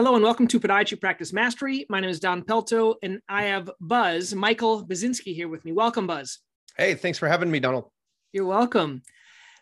[0.00, 1.84] Hello and welcome to Podiatry Practice Mastery.
[1.90, 5.72] My name is Don Pelto and I have Buzz, Michael Basinski here with me.
[5.72, 6.38] Welcome, Buzz.
[6.78, 7.84] Hey, thanks for having me, Donald.
[8.32, 9.02] You're welcome.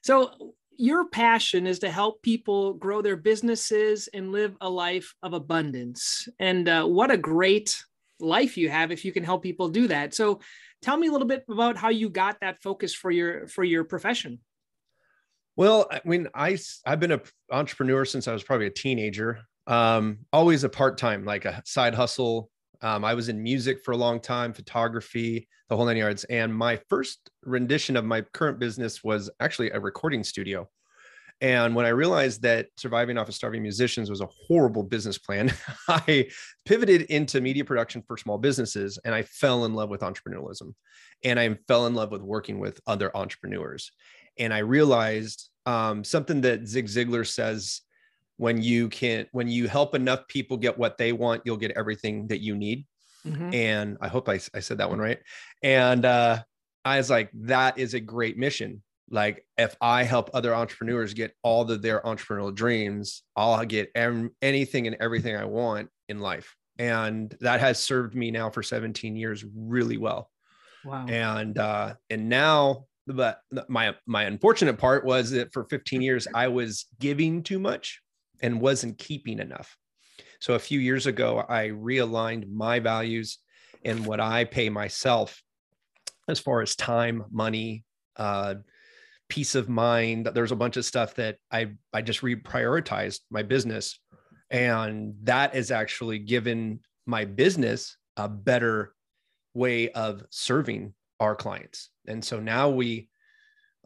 [0.04, 5.32] So, your passion is to help people grow their businesses and live a life of
[5.32, 6.28] abundance.
[6.38, 7.76] And uh, what a great
[8.20, 10.14] life you have if you can help people do that.
[10.14, 10.38] So,
[10.82, 13.82] tell me a little bit about how you got that focus for your for your
[13.82, 14.38] profession.
[15.56, 20.18] Well, I mean, I I've been an entrepreneur since I was probably a teenager um,
[20.32, 22.50] always a part time, like a side hustle.
[22.80, 26.24] Um, I was in music for a long time, photography, the whole nine yards.
[26.24, 30.68] And my first rendition of my current business was actually a recording studio.
[31.40, 35.52] And when I realized that surviving off of starving musicians was a horrible business plan,
[35.88, 36.30] I
[36.64, 40.74] pivoted into media production for small businesses and I fell in love with entrepreneurialism.
[41.22, 43.92] And I fell in love with working with other entrepreneurs.
[44.38, 47.82] And I realized um, something that Zig Ziglar says
[48.38, 52.26] when you can when you help enough people get what they want you'll get everything
[52.28, 52.86] that you need.
[53.26, 53.52] Mm-hmm.
[53.52, 55.18] and i hope I, I said that one right.
[55.62, 56.38] And uh
[56.84, 58.82] i was like that is a great mission.
[59.10, 64.30] Like if i help other entrepreneurs get all of their entrepreneurial dreams i'll get em-
[64.40, 66.54] anything and everything i want in life.
[66.78, 70.30] And that has served me now for 17 years really well.
[70.84, 71.06] Wow.
[71.08, 76.46] And uh and now but my my unfortunate part was that for 15 years i
[76.46, 78.00] was giving too much
[78.40, 79.76] and wasn't keeping enough.
[80.40, 83.38] So a few years ago, I realigned my values
[83.84, 85.42] and what I pay myself
[86.28, 87.84] as far as time, money,
[88.16, 88.56] uh,
[89.28, 90.30] peace of mind.
[90.32, 94.00] There's a bunch of stuff that I I just reprioritized my business,
[94.50, 98.94] and that has actually given my business a better
[99.54, 101.90] way of serving our clients.
[102.06, 103.08] And so now we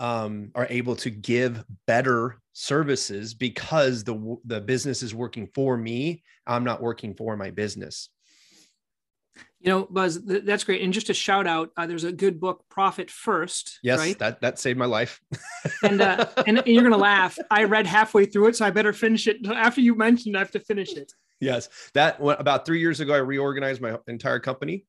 [0.02, 6.22] um, are able to give better services because the the business is working for me
[6.46, 8.10] i'm not working for my business.
[9.60, 10.82] You know buzz th- that's great.
[10.82, 14.18] And just a shout out uh, there's a good book profit first yes right?
[14.18, 15.20] that that saved my life.
[15.84, 17.38] And uh, and you're gonna laugh.
[17.50, 19.46] I read halfway through it so i better finish it.
[19.46, 21.12] After you mentioned i have to finish it.
[21.40, 24.84] Yes that went, about three years ago i reorganized my entire company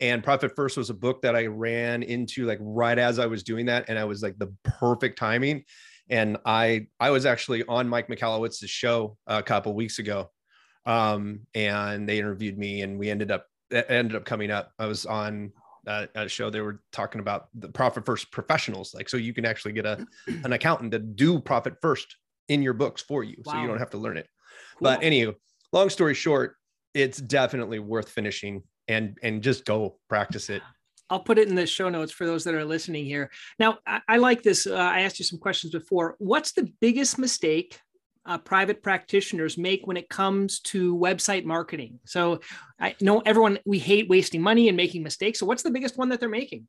[0.00, 3.42] and profit first was a book that i ran into like right as i was
[3.42, 5.64] doing that and i was like the perfect timing
[6.10, 10.30] and I I was actually on Mike Michalowicz's show a couple weeks ago,
[10.86, 14.72] um, and they interviewed me, and we ended up ended up coming up.
[14.78, 15.52] I was on
[15.86, 19.46] a, a show they were talking about the profit first professionals, like so you can
[19.46, 20.06] actually get a
[20.44, 22.16] an accountant to do profit first
[22.48, 23.52] in your books for you, wow.
[23.52, 24.28] so you don't have to learn it.
[24.78, 24.82] Cool.
[24.82, 25.34] But anyway,
[25.72, 26.56] long story short,
[26.92, 30.62] it's definitely worth finishing and and just go practice it
[31.10, 33.30] I'll put it in the show notes for those that are listening here.
[33.58, 34.66] Now, I, I like this.
[34.66, 36.16] Uh, I asked you some questions before.
[36.18, 37.78] What's the biggest mistake
[38.26, 42.00] uh, private practitioners make when it comes to website marketing?
[42.04, 42.40] So,
[42.80, 45.38] I know everyone we hate wasting money and making mistakes.
[45.38, 46.66] So, what's the biggest one that they're making?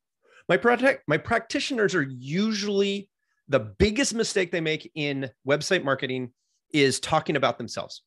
[0.49, 3.09] My project, my practitioners are usually
[3.47, 6.33] the biggest mistake they make in website marketing
[6.73, 8.01] is talking about themselves.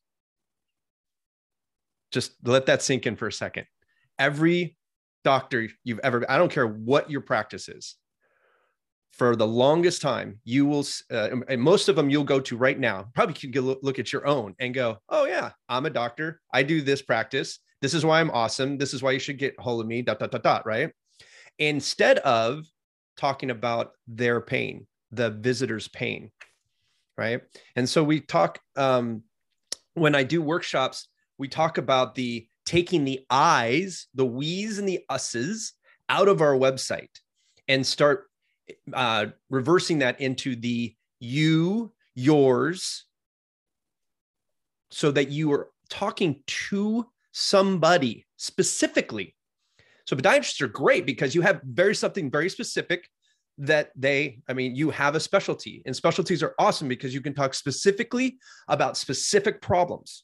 [2.11, 3.65] Just let that sink in for a second.
[4.19, 4.77] Every
[5.23, 7.95] doctor you've ever i don't care what your practice is
[9.11, 12.79] for the longest time you will uh, and most of them you'll go to right
[12.79, 16.41] now probably can look at your own and go oh yeah i'm a doctor.
[16.53, 17.59] I do this practice.
[17.81, 18.77] This is why i'm awesome.
[18.77, 20.91] This is why you should get hold of me dot dot dot dot right?
[21.57, 22.65] Instead of
[23.17, 26.31] talking about their pain the visitor's pain
[27.17, 27.41] right?
[27.75, 29.23] And so we talk um,
[29.95, 35.03] when i do workshops we talk about the taking the I's, the we's, and the
[35.09, 35.73] us's
[36.07, 37.19] out of our website
[37.67, 38.29] and start
[38.93, 43.05] uh, reversing that into the you, yours,
[44.91, 49.35] so that you are talking to somebody specifically.
[50.05, 53.07] So podiatrists are great because you have very something very specific
[53.59, 57.33] that they, I mean, you have a specialty, and specialties are awesome because you can
[57.33, 60.23] talk specifically about specific problems,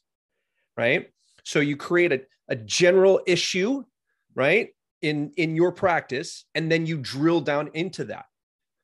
[0.76, 1.10] right?
[1.46, 3.84] So you create a, a general issue,
[4.34, 4.70] right?
[5.00, 8.24] In in your practice, and then you drill down into that.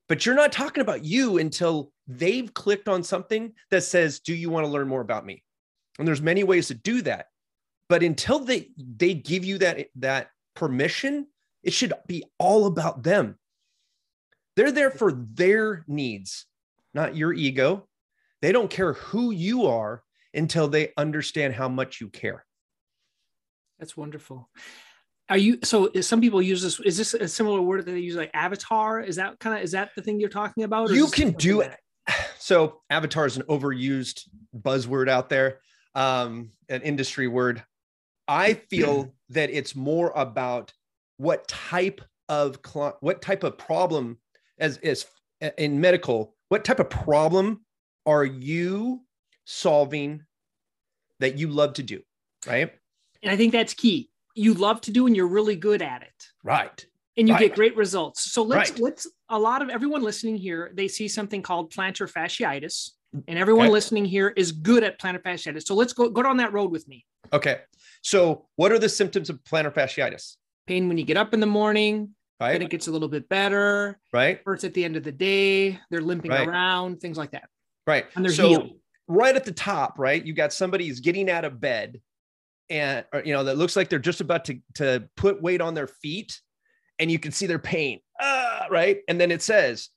[0.09, 4.49] But you're not talking about you until they've clicked on something that says, Do you
[4.49, 5.43] want to learn more about me?
[5.99, 7.27] And there's many ways to do that.
[7.89, 11.27] But until they they give you that that permission,
[11.65, 13.41] it should be all about them.
[14.55, 16.47] They're there for their needs,
[16.95, 17.89] not your ego.
[18.41, 22.45] They don't care who you are until they understand how much you care.
[23.83, 24.49] That's wonderful.
[25.29, 25.91] Are you so?
[26.03, 26.79] Some people use this.
[26.79, 29.01] Is this a similar word that they use, like avatar?
[29.01, 30.91] Is that kind of is that the thing you're talking about?
[30.91, 31.77] You can do it.
[32.39, 35.59] So avatar is an overused buzzword out there.
[35.97, 37.63] um, an industry word.
[38.29, 40.73] I feel that it's more about
[41.17, 44.19] what type of cl- what type of problem
[44.59, 45.07] as is
[45.59, 47.65] in medical, what type of problem
[48.07, 49.01] are you
[49.45, 50.23] solving
[51.19, 52.01] that you love to do,
[52.47, 52.73] right?
[53.23, 54.11] And I think that's key.
[54.35, 56.29] You love to do and you're really good at it.
[56.43, 56.85] Right.
[57.17, 57.41] And you Right.
[57.41, 58.33] get great results.
[58.33, 58.81] So let's Right.
[58.81, 62.93] let's a lot of everyone listening here, they see something called plantar fasciitis.
[63.29, 63.73] And everyone Okay.
[63.73, 65.65] listening here is good at plantar fasciitis.
[65.67, 67.05] So let's go go down that road with me.
[67.33, 67.61] Okay.
[68.03, 70.37] So, what are the symptoms of plantar fasciitis?
[70.67, 74.01] Pain when you get up in the morning, then it gets a little bit better.
[74.13, 74.41] Right.
[74.45, 75.79] Hurts at the end of the day.
[75.91, 76.49] They're limping Right.
[76.49, 77.49] around, things like that.
[77.87, 78.07] Right.
[78.17, 78.71] On their so, heel.
[79.07, 82.01] right at the top, right, you got somebody who's getting out of bed
[82.73, 85.75] and, or, you know, that looks like they're just about to, to put weight on
[85.75, 86.41] their feet
[86.99, 88.01] and you can see their pain.
[88.21, 89.01] Ah, right.
[89.09, 89.91] And then it says,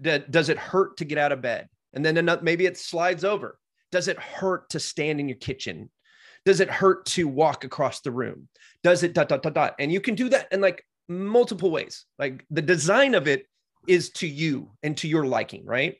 [0.00, 1.68] "D- Does it hurt to get out of bed?
[1.92, 3.58] And then ano- maybe it slides over.
[3.92, 5.90] Does it hurt to stand in your kitchen?
[6.44, 8.48] Does it hurt to walk across the room?
[8.82, 9.74] Does it dot, dot, dot, dot?
[9.78, 12.04] And you can do that in like multiple ways.
[12.18, 13.46] Like the design of it
[13.86, 15.94] is to you and to your liking, right?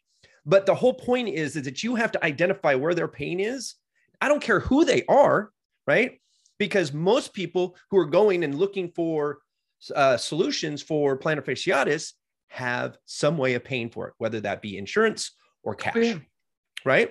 [0.45, 3.77] But the whole point is, is that you have to identify where their pain is.
[4.21, 5.51] I don't care who they are,
[5.87, 6.21] right?
[6.59, 9.39] Because most people who are going and looking for
[9.95, 12.13] uh, solutions for plantar fasciitis
[12.49, 15.33] have some way of paying for it, whether that be insurance
[15.63, 16.19] or cash, Oh, yeah.
[16.85, 17.11] right?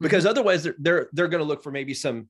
[0.00, 2.28] Because otherwise, they're they're, they're going to look for maybe some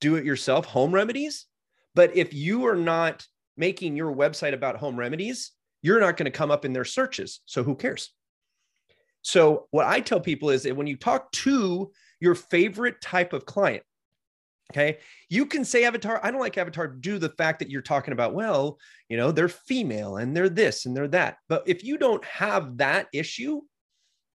[0.00, 1.46] do-it-yourself home remedies.
[1.94, 3.24] But if you are not
[3.56, 7.40] making your website about home remedies, you're not going to come up in their searches.
[7.46, 8.12] So who cares?
[9.22, 13.46] So what I tell people is that when you talk to your favorite type of
[13.46, 13.84] client,
[14.72, 16.20] okay, you can say avatar.
[16.22, 18.78] I don't like avatar due to the fact that you're talking about, well,
[19.08, 21.38] you know, they're female and they're this and they're that.
[21.48, 23.60] But if you don't have that issue,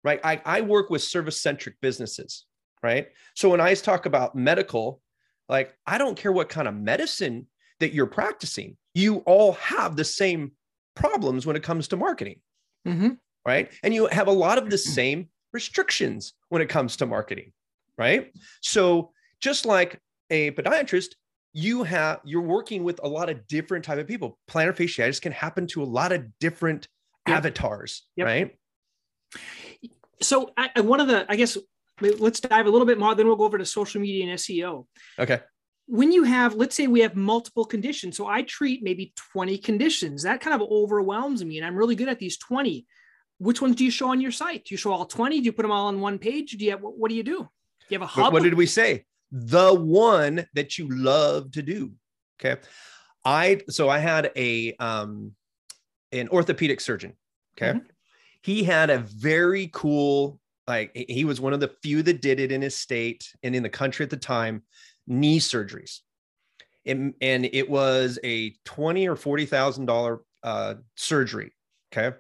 [0.04, 0.20] right?
[0.24, 2.46] I, I work with service-centric businesses,
[2.84, 3.10] right?
[3.36, 5.02] So when I talk about medical,
[5.50, 7.48] like I don't care what kind of medicine
[7.80, 10.52] that you're practicing, you all have the same
[10.96, 12.42] problems when it comes to marketing
[12.88, 13.18] Mhm.
[13.46, 13.72] right?
[13.84, 17.54] And you have a lot of the same restrictions when it comes to marketing,
[17.98, 18.32] right?
[18.62, 21.14] So just like a podiatrist,
[21.54, 24.38] you have you're working with a lot of different type of people.
[24.50, 26.88] Plantar fasciitis can happen to a lot of different
[27.28, 27.38] Yep.
[27.38, 28.26] avatars, Yep.
[28.26, 28.56] right?
[30.22, 31.58] So I, one of the, I guess,
[32.00, 33.14] let's dive a little bit more.
[33.16, 34.88] Then we'll go over to social media and SEO.
[35.20, 35.42] Okay.
[35.88, 38.16] When you have, let's say we have multiple conditions.
[38.18, 40.24] So I treat maybe 20 conditions.
[40.24, 41.58] That kind of overwhelms me.
[41.58, 42.86] And I'm really good at these 20.
[43.40, 44.66] Which ones do you show on your site?
[44.66, 45.40] Do you show all 20?
[45.40, 46.52] Do you put them all on one page?
[46.52, 47.38] Do you have, what, what do you do?
[47.40, 47.46] Do
[47.90, 48.34] you have a hub?
[48.34, 49.06] what did we say?
[49.32, 51.92] The one that you love to do.
[52.40, 52.62] Okay.
[53.26, 55.34] I so I had a um
[56.12, 57.14] an orthopedic surgeon.
[57.58, 57.78] Okay.
[57.80, 57.86] Mhm.
[58.42, 62.52] He had a very cool, like he- was one of the few that did it
[62.52, 64.64] in his state and in the country at the time,
[65.08, 66.00] knee surgeries.
[66.86, 71.52] And, and it was a twenty or forty thousand dollar uh surgery.
[71.92, 72.16] Okay.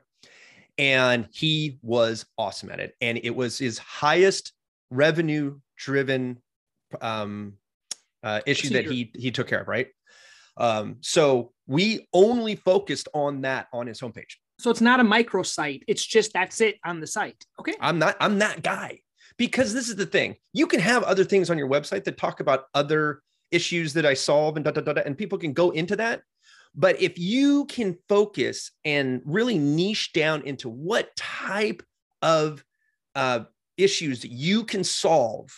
[0.77, 2.95] And he was awesome at it.
[2.99, 4.51] And it was his highest
[4.91, 6.41] revenue driven
[7.01, 7.53] um,
[8.23, 9.87] uh, issue that he he took care of, right?
[10.57, 14.35] Um, so we only focused on that on his homepage.
[14.59, 15.83] so it's not a microsite.
[15.87, 17.45] It's just that's it on the site.
[17.59, 17.75] Okay.
[17.79, 18.99] I'm not I'm that guy
[19.37, 20.35] because this is the thing.
[20.53, 24.13] You can have other things on your website that talk about other issues that I
[24.13, 26.21] solve and da, da, da, da, and people can go into that.
[26.75, 31.81] But if you can focus and really niche down into what type
[32.21, 32.63] of
[33.15, 33.41] uh,
[33.77, 35.49] issues you can solve,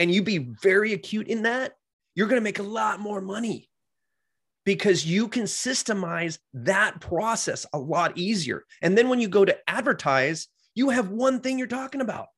[0.00, 1.74] and you be very acute in that,
[2.16, 3.68] you're going to make a lot more money
[4.64, 8.64] because you can systemize that process a lot easier.
[8.82, 12.28] And then when you go to advertise, you have one thing you're talking about.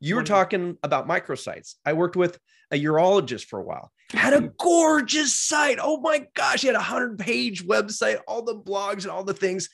[0.00, 1.74] You were talking about microsites.
[1.84, 2.38] I worked with
[2.70, 3.90] a urologist for a while.
[4.10, 4.54] Had a mm-hmm.
[4.60, 5.78] gorgeous site.
[5.82, 9.34] Oh my gosh, he had a hundred page website, all the blogs and all the
[9.34, 9.68] things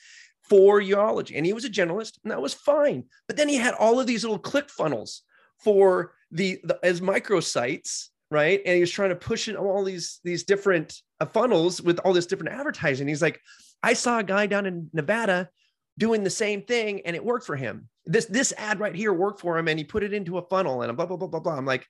[0.49, 1.33] for urology.
[1.35, 3.03] And he was a generalist, and that was fine.
[3.27, 5.21] But then he had all of these little click funnels
[5.59, 8.61] for the, the as microsites, right?
[8.65, 12.13] And he was trying to push in all these these different uh, funnels with all
[12.13, 13.07] this different advertising.
[13.07, 13.39] He's like,
[13.83, 15.49] I saw a guy down in Nevada
[15.97, 17.89] doing the same thing, and it worked for him.
[18.05, 20.81] This this ad right here worked for him, and he put it into a funnel,
[20.81, 21.55] and blah blah blah blah blah.
[21.55, 21.85] I'm like,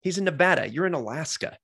[0.00, 0.68] he's in Nevada.
[0.68, 1.56] You're in Alaska.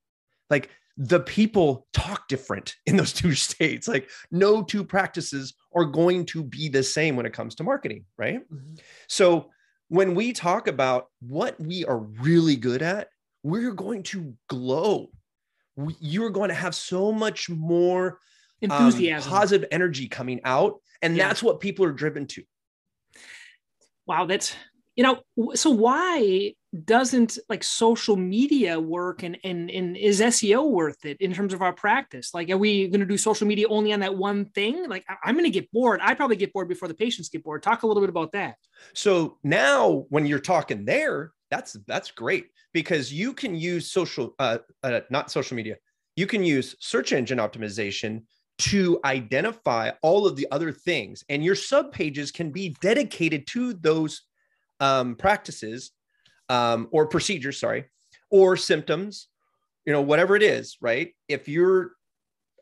[0.50, 3.88] Like the people talk different in those two states.
[3.88, 8.04] Like no two practices are going to be the same when it comes to marketing,
[8.16, 8.40] right?
[9.08, 9.50] So
[9.88, 13.08] when we talk about what we are really good at,
[13.42, 15.08] we're going to glow.
[15.76, 18.18] We- You're going to have so much more
[18.62, 19.30] um, Enthusiasm.
[19.30, 20.80] positive energy coming out.
[21.02, 21.28] And Yeah.
[21.28, 22.42] that's what people are driven to.
[24.06, 24.54] wow, that's
[24.96, 25.20] you know,
[25.54, 31.34] so why doesn't like social media work and, and, and is SEO worth it in
[31.34, 32.32] terms of our practice?
[32.32, 34.88] Like, are we going to do social media only on that one thing?
[34.88, 36.00] Like, I'm going to get bored.
[36.02, 37.62] I probably get bored before the patients get bored.
[37.62, 38.56] Talk a little bit about that.
[38.94, 44.58] So now when you're talking there, that's, that's great because you can use social, uh,
[44.82, 45.76] uh not social media,
[46.16, 48.22] you can use search engine optimization
[48.58, 53.74] to identify all of the other things and your sub pages can be dedicated to
[53.74, 54.22] those
[54.80, 55.92] um, practices
[56.48, 57.86] um, or procedures sorry
[58.30, 59.28] or symptoms
[59.84, 61.92] you know whatever it is right if you're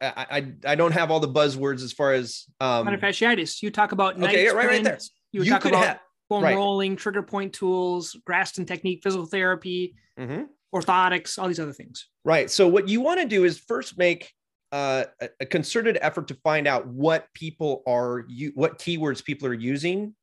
[0.00, 3.62] I, I, I don't have all the buzzwords as far as um fasciitis.
[3.62, 4.98] You talk about okay, right, right there.
[5.32, 6.54] You, you talk about have, bone right.
[6.54, 10.42] rolling, trigger point tools, Graston technique, physical therapy, mm-hmm.
[10.74, 12.08] orthotics, all these other things.
[12.24, 12.50] Right.
[12.50, 14.32] So what you want to do is first make
[14.72, 15.04] uh,
[15.40, 20.14] a concerted effort to find out what people are you what keywords people are using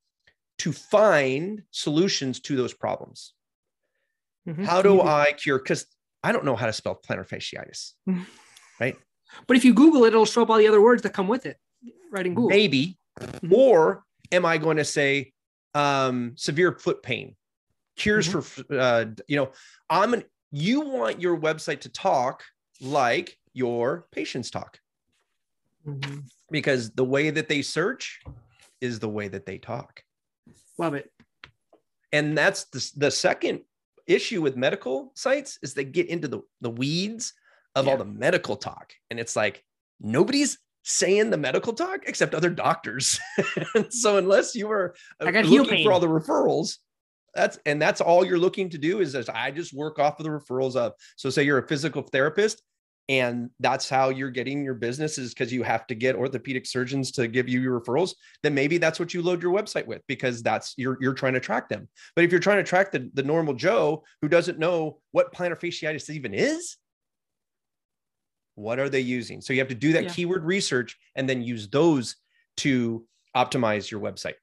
[0.62, 3.34] to find solutions to those problems.
[4.48, 4.64] Mm-hmm.
[4.64, 5.58] How do I cure?
[5.58, 5.88] Because
[6.24, 7.94] I don't know how to spell plantar fasciitis,
[8.80, 8.96] right?
[9.48, 11.48] But if you Google it, it'll show up all the other words that come with
[11.48, 11.58] it,
[12.12, 12.50] right in Google.
[12.50, 13.00] Maybe.
[13.20, 13.54] Mm-hmm.
[13.56, 15.34] Or am I going to say
[15.74, 17.36] um, severe foot pain,
[17.96, 18.40] cures mm-hmm.
[18.42, 19.50] for, uh, you know,
[19.90, 22.44] I'm an, you want your website to talk
[22.82, 24.80] like your patients talk.
[25.88, 26.20] Mm-hmm.
[26.52, 28.22] Because the way that they search
[28.80, 30.04] is the way that they talk.
[30.82, 31.12] Love it.
[32.12, 33.62] And that's the, the second
[34.08, 37.34] issue with medical sites is they get into the, the weeds
[37.76, 37.92] of yeah.
[37.92, 38.92] all the medical talk.
[39.12, 39.64] And it's like
[40.00, 43.20] nobody's saying the medical talk except other doctors.
[43.90, 46.80] so unless you are uh, looking for all the referrals,
[47.36, 50.26] that's and that's all you're looking to do is, is I just work off of
[50.26, 50.94] the referrals of.
[51.16, 52.64] So say you're a physical therapist
[53.12, 57.12] and that's how you're getting your business is because you have to get orthopedic surgeons
[57.12, 60.42] to give you your referrals then maybe that's what you load your website with because
[60.42, 61.90] that's you're, you're trying to track them.
[62.16, 65.60] But if you're trying to track the, the normal joe who doesn't know what plantar
[65.60, 66.78] fasciitis even is
[68.56, 69.42] what are they using?
[69.42, 70.10] So you have to do that yeah.
[70.10, 72.16] keyword research and then use those
[72.58, 74.36] to optimize your website.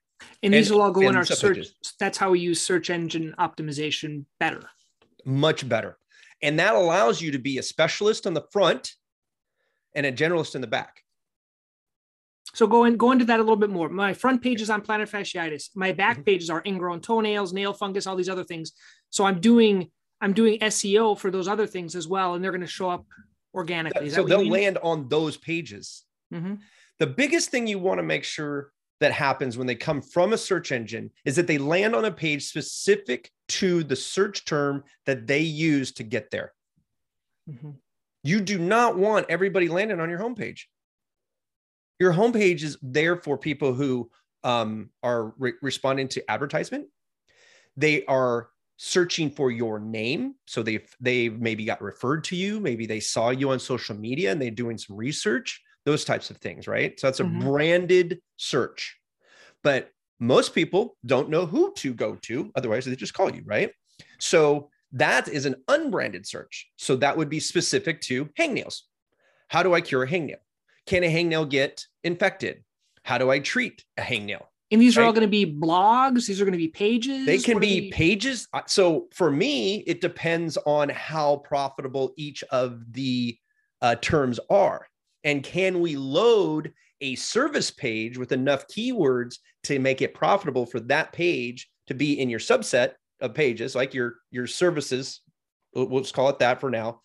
[0.43, 1.67] And these will all go in our search
[1.99, 4.61] that's how we use search engine optimization better.
[5.25, 5.97] Much better
[6.41, 8.93] and that allows you to be a specialist on the front
[9.95, 11.03] and a generalist in the back.
[12.53, 13.89] So go, in, go into that a little bit more.
[13.89, 15.69] My front page is on plantar fasciitis.
[15.75, 16.23] My back mm-hmm.
[16.23, 18.71] pages are ingrown toenails, nail fungus, all these other things.
[19.09, 19.91] So I'm doing
[20.21, 23.05] I'm doing SEO for those other things as well, and they're going to show up
[23.53, 24.09] organically.
[24.09, 26.03] so they'll land on those pages.
[26.33, 26.55] Mm-hmm.
[26.97, 30.37] The biggest thing you want to make sure that happens when they come from a
[30.37, 35.25] search engine is that they land on a page specific to the search term that
[35.25, 36.53] they use to get there.
[37.49, 37.71] Mm-hmm.
[38.23, 40.63] You do not want everybody landing on your homepage.
[41.99, 44.09] Your homepage is there for people who
[44.43, 46.87] um, are re- responding to advertisement.
[47.77, 50.35] They are searching for your name.
[50.47, 54.31] So they've they maybe got referred to you, maybe they saw you on social media
[54.31, 56.99] and they're doing some research those types of things, right?
[56.99, 57.41] So that's a mm-hmm.
[57.41, 58.97] branded search.
[59.63, 63.71] But most people don't know who to go to, otherwise, they just call you, right?
[64.19, 66.67] So that is an unbranded search.
[66.77, 68.81] So that would be specific to hangnails.
[69.47, 70.37] How do I cure a hangnail?
[70.85, 72.63] Can a hangnail get infected?
[73.03, 74.45] How do I treat a hangnail?
[74.71, 76.27] And these are all going to be blogs.
[76.27, 77.25] These are going to be pages.
[77.25, 77.89] They can be they...
[77.89, 78.47] pages.
[78.67, 83.37] So for me, it depends on how profitable each of the
[83.81, 84.85] uh, terms are.
[85.23, 90.79] And can we load a service page with enough keywords to make it profitable for
[90.81, 95.21] that page to be in your subset of pages, like your your services,
[95.73, 97.01] we'll just call it that for now,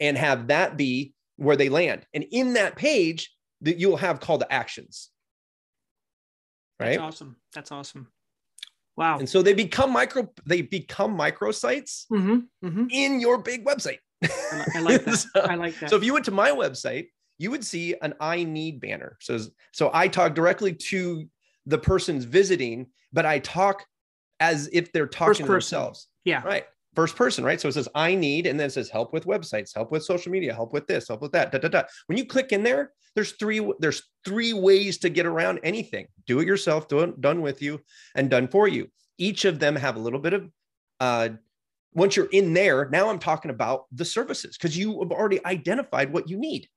[0.00, 2.06] and have that be where they land.
[2.12, 3.30] And in that page,
[3.62, 5.10] that you'll have call to actions.
[6.78, 6.90] Right.
[6.90, 7.36] That's awesome.
[7.54, 8.08] That's awesome.
[8.96, 9.18] Wow.
[9.18, 12.84] And so they become micro, they become microsites mm-hmm, mm-hmm.
[12.90, 13.98] in your big website.
[14.22, 15.16] I like that.
[15.16, 15.90] so, I like that.
[15.90, 17.06] So if you went to my website
[17.38, 19.16] you would see an I need banner.
[19.20, 19.38] So,
[19.72, 21.28] so I talk directly to
[21.66, 23.84] the person's visiting, but I talk
[24.40, 26.08] as if they're talking to themselves.
[26.24, 26.42] Yeah.
[26.44, 26.64] Right.
[26.94, 27.60] First person, right?
[27.60, 30.30] So it says I need, and then it says help with websites, help with social
[30.30, 31.50] media, help with this, help with that.
[31.50, 31.82] Da, da, da.
[32.06, 36.06] When you click in there, there's three, there's three ways to get around anything.
[36.26, 37.80] Do it yourself, do it done with you,
[38.14, 38.88] and done for you.
[39.18, 40.50] Each of them have a little bit of
[41.00, 41.30] uh
[41.94, 46.12] once you're in there, now I'm talking about the services because you have already identified
[46.12, 46.68] what you need.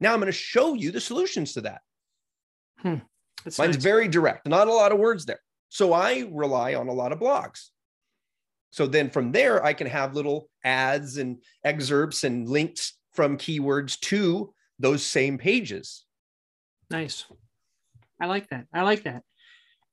[0.00, 1.80] Now I'm going to show you the solutions to that.
[2.78, 2.96] Hmm.
[3.44, 3.76] Mine's nice.
[3.76, 5.40] very direct, not a lot of words there.
[5.68, 7.68] So I rely on a lot of blogs.
[8.70, 13.98] So then from there, I can have little ads and excerpts and links from keywords
[14.00, 16.04] to those same pages.
[16.90, 17.26] Nice.
[18.20, 18.66] I like that.
[18.72, 19.22] I like that.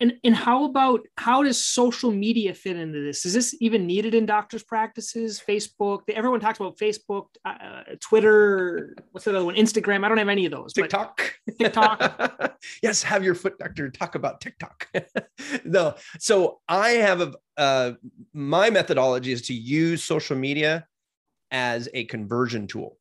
[0.02, 3.26] And and how about how does social media fit into this?
[3.26, 5.42] Is this even needed in doctors' practices?
[5.48, 9.56] Facebook, everyone talks about Facebook, uh, Twitter, what's the other one?
[9.56, 10.04] Instagram.
[10.04, 10.74] I don't have any of those.
[10.74, 11.36] TikTok.
[11.60, 12.58] TikTok.
[12.84, 14.88] yes, have your foot doctor talk about TikTok.
[15.64, 17.92] no, so I have a uh,
[18.34, 20.88] my methodology is to use social media
[21.52, 22.98] as a conversion tool.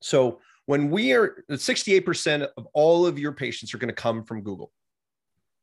[0.00, 4.42] So when we are 68% of all of your patients are going to come from
[4.42, 4.70] Google.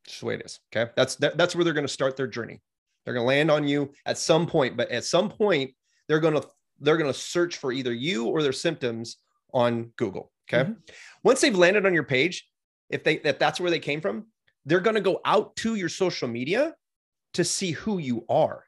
[0.08, 0.60] Just the way it is.
[0.76, 0.92] Okay.
[0.96, 2.62] That's that, that's where they're going to start their journey.
[3.04, 5.72] They're going to land on you at some point, but at some point
[6.08, 6.48] they're going to
[6.80, 9.18] they're going to search for either you or their symptoms
[9.54, 10.32] on Google.
[10.48, 10.64] Okay.
[10.64, 10.80] Mm-hmm.
[11.24, 12.48] Once they've landed on your page,
[12.90, 14.26] if they if that's where they came from,
[14.66, 16.76] they're going to go out to your social media
[17.34, 18.64] to see who you are.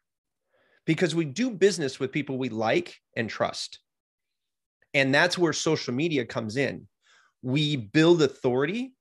[0.86, 3.80] Because we do business with people we like and trust.
[4.94, 6.88] And that's where social media comes in.
[7.42, 8.94] We build authority,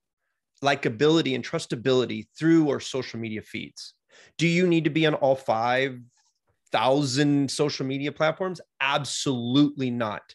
[0.62, 3.94] likability, and trustability through our social media feeds.
[4.38, 8.60] Do you need to be on all 5,000 social media platforms?
[8.80, 10.34] Absolutely not.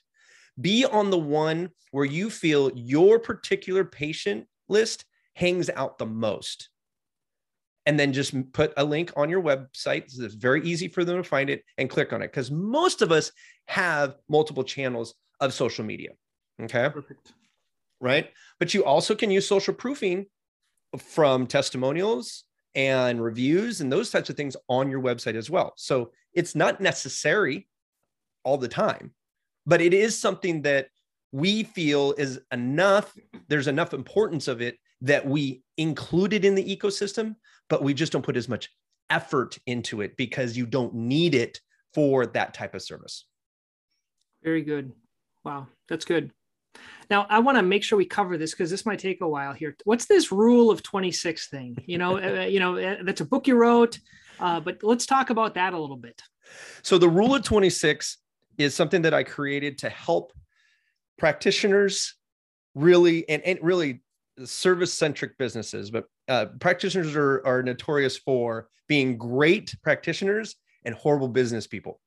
[0.59, 6.69] Be on the one where you feel your particular patient list hangs out the most.
[7.85, 10.11] And then just put a link on your website.
[10.11, 13.01] So it's very easy for them to find it and click on it because most
[13.01, 13.31] of us
[13.65, 16.11] have multiple channels of social media.
[16.61, 16.89] Okay.
[16.89, 17.33] Perfect.
[18.01, 18.29] Right.
[18.59, 20.25] But you also can use social proofing
[20.97, 22.43] from testimonials
[22.73, 25.73] and reviews and those types of things on your website as well.
[25.77, 27.67] So it's not necessary
[28.43, 29.13] all the time,
[29.65, 30.87] but it is something that
[31.31, 33.15] we feel is enough.
[33.47, 37.35] There's enough importance of it that we include it in the ecosystem,
[37.69, 38.69] but we just don't put as much
[39.09, 41.59] effort into it because you don't need it
[41.93, 43.25] for that type of service.
[44.43, 44.91] Very good.
[45.43, 46.31] Wow, that's good.
[47.11, 49.51] Now, I want to make sure we cover this because this might take a while
[49.51, 49.75] here.
[49.83, 51.77] What's this rule of 26 thing?
[51.85, 53.99] You know, uh, you know, uh, that's a book you wrote,
[54.39, 56.21] uh, but let's talk about that a little bit.
[56.83, 58.17] So, the rule of 26
[58.57, 60.31] is something that I created to help
[61.17, 62.15] practitioners
[62.75, 64.01] really, and, and really
[64.45, 71.27] service centric businesses, but uh, practitioners are, are notorious for being great practitioners and horrible
[71.27, 71.99] business people.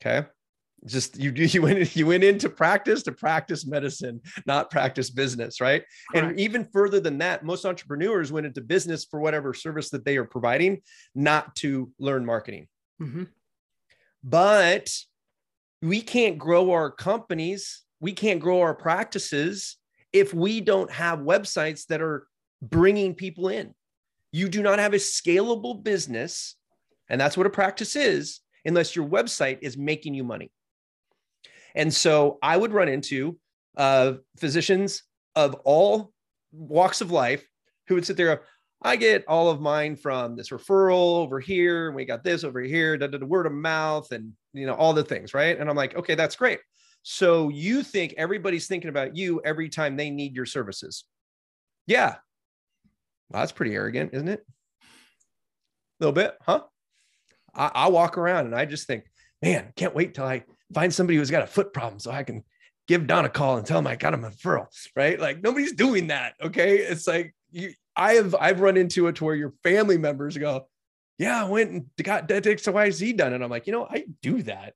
[0.00, 0.26] Okay
[0.86, 5.84] just you you went you went into practice to practice medicine not practice business right
[6.12, 6.30] Correct.
[6.30, 10.16] and even further than that most entrepreneurs went into business for whatever service that they
[10.16, 10.82] are providing
[11.14, 12.68] not to learn marketing
[13.00, 13.24] mm-hmm.
[14.24, 14.90] but
[15.80, 19.76] we can't grow our companies we can't grow our practices
[20.12, 22.26] if we don't have websites that are
[22.60, 23.74] bringing people in
[24.32, 26.56] you do not have a scalable business
[27.08, 30.50] and that's what a practice is unless your website is making you money
[31.74, 33.38] and so I would run into
[33.76, 35.02] uh, physicians
[35.34, 36.12] of all
[36.52, 37.46] walks of life
[37.86, 38.42] who would sit there.
[38.82, 42.60] I get all of mine from this referral over here, and we got this over
[42.60, 45.58] here, da, da, da, word of mouth, and you know all the things, right?
[45.58, 46.58] And I'm like, okay, that's great.
[47.02, 51.04] So you think everybody's thinking about you every time they need your services?
[51.86, 52.16] Yeah,
[53.32, 54.44] well, that's pretty arrogant, isn't it?
[56.00, 56.62] A little bit, huh?
[57.54, 59.04] I, I walk around and I just think,
[59.40, 62.44] man, can't wait till I find somebody who's got a foot problem so I can
[62.88, 65.18] give Don a call and tell him I got him a referral, right?
[65.18, 66.34] Like nobody's doing that.
[66.42, 66.78] Okay.
[66.78, 70.66] It's like you, I have, I've run into it to where your family members go,
[71.18, 73.32] yeah, I went and got that X, Y, Z done.
[73.32, 74.74] And I'm like, you know, I do that.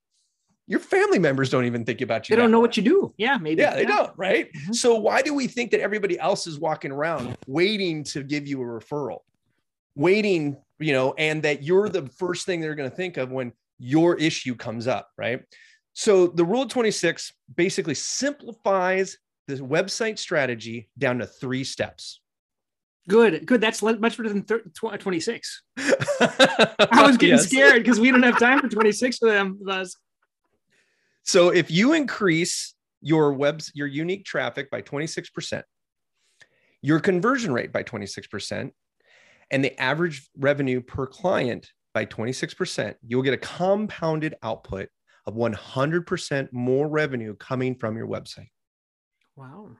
[0.69, 2.35] Your family members don't even think about you.
[2.35, 3.15] They don't know what you do.
[3.17, 3.63] Yeah, maybe.
[3.63, 3.89] Yeah, they yeah.
[3.89, 4.13] don't.
[4.17, 4.53] Right.
[4.53, 4.73] Mm-hmm.
[4.73, 8.61] So why do we think that everybody else is walking around waiting to give you
[8.61, 9.21] a referral,
[9.95, 13.53] waiting, you know, and that you're the first thing they're going to think of when
[13.79, 15.43] your issue comes up, right?
[15.99, 19.17] So the rule of 26 basically simplifies
[19.49, 22.21] the website strategy down to three steps.
[23.09, 23.63] Good, good.
[23.63, 25.63] That's much better than uh, 26.
[25.79, 27.47] I was getting yes.
[27.47, 29.59] scared because we don't have time for 26 of them.
[29.65, 29.97] Thus.
[31.23, 35.63] So if you increase your webs, your unique traffic by 26%,
[36.83, 38.71] your conversion rate by 26%,
[39.51, 44.91] and the average revenue per client by 26%, you'll get a compounded output
[45.27, 48.51] of 100% more revenue coming from your website.
[49.35, 49.71] Wow.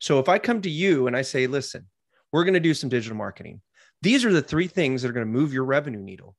[0.00, 1.86] So if I come to you and I say, listen,
[2.32, 3.60] we're going to do some digital marketing,
[4.02, 6.36] these are the three things that are going to move your revenue needle.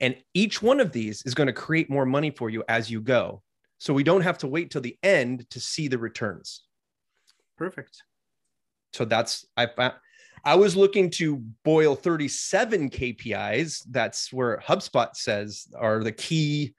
[0.00, 3.00] And each one of these is going to create more money for you as you
[3.00, 3.42] go.
[3.78, 6.62] So we don't have to wait till the end to see the returns.
[7.56, 8.02] Perfect.
[8.92, 9.94] So that's I found
[10.44, 13.82] I was looking to boil 37 KPIs.
[13.90, 16.74] That's where HubSpot says are the key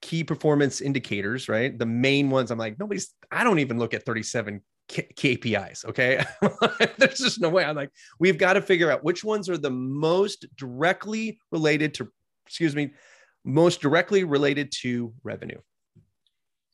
[0.00, 1.78] key performance indicators, right?
[1.78, 5.84] The main ones I'm like, nobody's, I don't even look at 37 KPIs.
[5.84, 6.24] Okay.
[6.98, 7.64] There's just no way.
[7.64, 12.08] I'm like, we've got to figure out which ones are the most directly related to,
[12.46, 12.92] excuse me,
[13.44, 15.58] most directly related to revenue.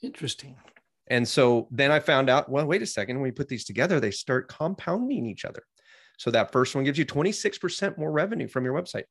[0.02, 0.56] Interesting.
[1.08, 3.16] And so then I found out, well, wait a second.
[3.16, 5.62] When we put these together, they start compounding each other.
[6.18, 9.04] So that first one gives you 26% more revenue from your website.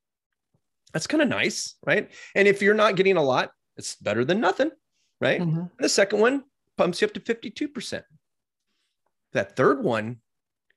[0.94, 2.12] That's kind of nice, right?
[2.36, 4.72] And if you're not getting a lot, it's better than nothing,
[5.20, 5.42] right?
[5.42, 5.66] Mm-hmm.
[5.80, 6.44] the second one
[6.78, 8.04] pumps you up to 52%.
[9.34, 10.18] That third one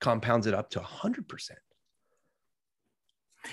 [0.01, 1.51] compounds it up to 100%.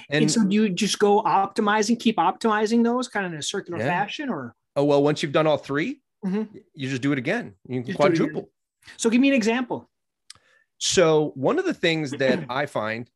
[0.10, 3.44] And, and so do you just go optimizing, keep optimizing those kind of in a
[3.44, 3.88] circular yeah.
[3.88, 4.56] fashion or?
[4.76, 6.58] Oh, well, once you've done all 3 mm-hmm.
[6.74, 7.54] you just do it again.
[7.68, 8.50] You can quadruple.
[8.98, 9.90] So give me an example.
[10.78, 13.10] So one of the things that I find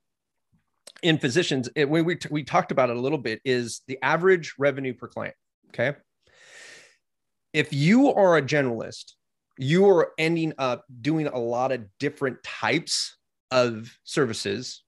[1.01, 4.53] in physicians, it, we, t- we talked about it a little bit, is the average
[4.57, 5.35] revenue per client.
[5.69, 5.97] Okay.
[7.53, 9.13] If you are a generalist,
[9.57, 13.17] you are ending up doing a lot of different types
[13.51, 14.83] of services.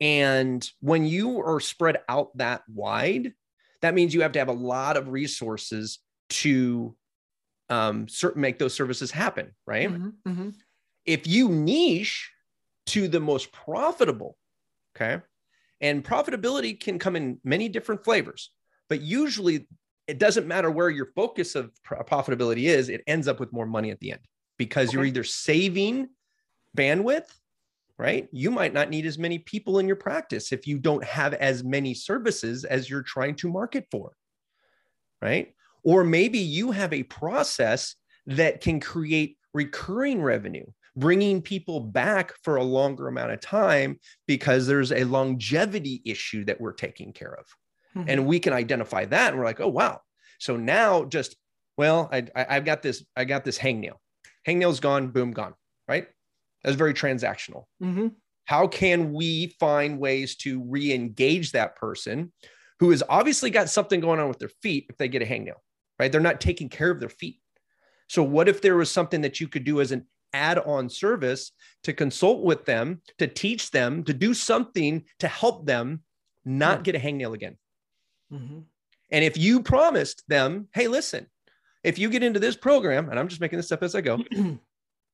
[0.00, 3.34] And when you are spread out that wide,
[3.82, 5.98] that means you have to have a lot of resources
[6.30, 6.96] to
[7.68, 9.88] um, certain, make those services happen, right?
[9.88, 10.48] Mm-hmm, mm-hmm.
[11.06, 12.30] If you niche
[12.86, 14.36] to the most profitable,
[14.96, 15.22] okay,
[15.80, 18.50] and profitability can come in many different flavors,
[18.88, 19.66] but usually
[20.10, 23.90] it doesn't matter where your focus of profitability is, it ends up with more money
[23.90, 24.20] at the end
[24.58, 24.96] because okay.
[24.96, 26.08] you're either saving
[26.76, 27.28] bandwidth,
[27.96, 28.28] right?
[28.32, 31.62] You might not need as many people in your practice if you don't have as
[31.62, 34.12] many services as you're trying to market for,
[35.22, 35.54] right?
[35.84, 37.94] Or maybe you have a process
[38.26, 44.66] that can create recurring revenue bringing people back for a longer amount of time because
[44.66, 47.46] there's a longevity issue that we're taking care of.
[47.96, 48.08] Mm-hmm.
[48.08, 50.00] And we can identify that and we're like, oh, wow.
[50.38, 51.36] So now just,
[51.76, 53.94] well, I, I, have got this, I got this hangnail.
[54.46, 55.54] Hangnail's gone, boom, gone,
[55.88, 56.06] right?
[56.62, 57.64] That's very transactional.
[57.82, 58.08] Mm-hmm.
[58.44, 62.32] How can we find ways to re engage that person
[62.80, 65.54] who has obviously got something going on with their feet if they get a hangnail,
[65.98, 66.10] right?
[66.10, 67.38] They're not taking care of their feet.
[68.08, 71.52] So, what if there was something that you could do as an add on service
[71.84, 76.02] to consult with them, to teach them, to do something to help them
[76.44, 77.56] not get a hangnail again.
[78.32, 78.60] Mm-hmm.
[79.10, 81.26] And if you promised them, hey, listen,
[81.82, 84.22] if you get into this program, and I'm just making this up as I go,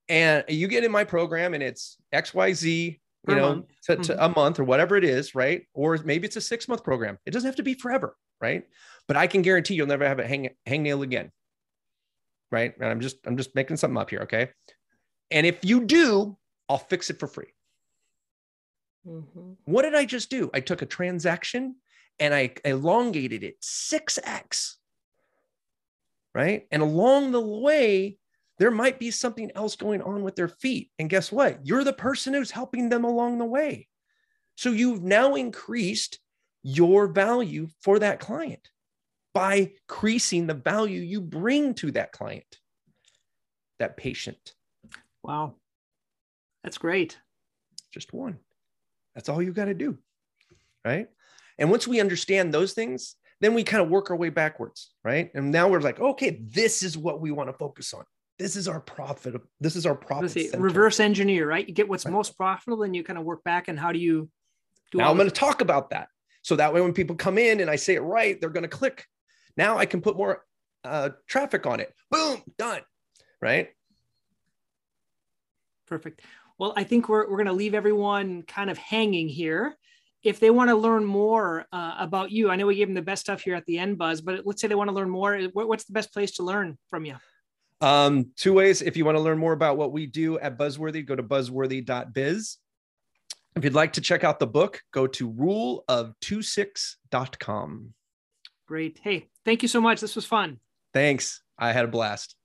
[0.09, 3.67] and you get in my program and it's XYZ, you know, month.
[3.85, 4.23] To, to mm-hmm.
[4.23, 5.67] a month or whatever it is, right?
[5.75, 7.19] Or maybe it's a six month program.
[7.27, 8.65] It doesn't have to be forever, right?
[9.09, 11.33] But I can guarantee you'll never have a hang hangnail again.
[12.53, 12.75] Right.
[12.79, 14.21] And I'm just, I'm just making something up here.
[14.21, 14.51] Okay.
[15.33, 16.37] And if you do,
[16.69, 17.53] I'll fix it for free.
[19.07, 19.53] Mm-hmm.
[19.65, 20.51] What did I just do?
[20.55, 21.77] I took a transaction
[22.19, 24.75] and I elongated it 6x.
[26.35, 26.67] Right.
[26.71, 28.19] And along the way,
[28.59, 30.91] there might be something else going on with their feet.
[30.99, 31.67] And guess what?
[31.67, 33.89] You're the person who's helping them along the way.
[34.55, 36.19] So you've now increased
[36.63, 38.71] your value for that client
[39.35, 42.59] by increasing the value you bring to that client,
[43.79, 44.55] that patient.
[45.23, 45.55] Wow.
[46.65, 47.19] That's great.
[47.93, 48.39] Just one.
[49.15, 49.99] That's all you got to do.
[50.85, 51.09] Right.
[51.59, 54.93] And once we understand those things, then we kind of work our way backwards.
[55.05, 55.31] Right.
[55.35, 58.05] And now we're like, okay, this is what we want to focus on.
[58.39, 59.41] This is our profit.
[59.61, 60.31] This is our profit.
[60.31, 61.67] See, reverse engineer, right?
[61.67, 62.13] You get what's right.
[62.13, 64.29] most profitable and you kind of work back and how do you
[64.93, 66.09] do Now I'm going to talk about that.
[66.43, 68.69] So that way, when people come in and I say it right, they're going to
[68.69, 69.05] click.
[69.57, 70.45] Now I can put more
[70.85, 71.93] uh, traffic on it.
[72.11, 72.83] Boom, done.
[73.41, 73.71] Right.
[75.87, 76.21] Perfect.
[76.59, 79.77] Well, I think we're, we're going to leave everyone kind of hanging here.
[80.27, 83.03] If they want to learn more uh, about you, I know we gave them the
[83.03, 85.39] best stuff here at the end, Buzz, but let's say they want to learn more.
[85.53, 87.15] What's the best place to learn from you?
[87.81, 88.83] Um, two ways.
[88.83, 92.59] If you want to learn more about what we do at Buzzworthy, go to buzzworthy.biz.
[93.57, 97.95] If you'd like to check out the book, go to ruleof26.com.
[98.67, 98.99] Great.
[99.03, 100.01] Hey, thank you so much.
[100.01, 100.59] This was fun.
[100.93, 101.41] Thanks.
[101.59, 102.36] I had a blast.